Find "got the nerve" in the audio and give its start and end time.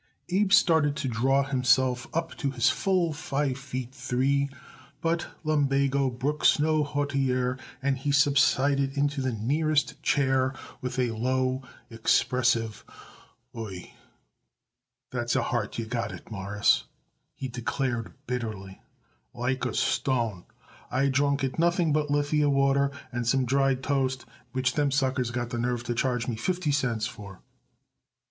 25.29-25.83